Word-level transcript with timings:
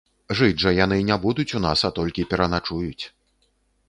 Жыць 0.37 0.61
жа 0.63 0.71
яны 0.77 0.97
не 1.09 1.17
будуць 1.25 1.53
у 1.59 1.61
нас, 1.65 1.83
а 1.89 1.91
толькі 1.99 2.25
пераначуюць. 2.31 3.03